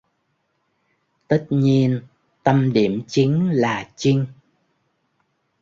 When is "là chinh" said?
3.53-4.25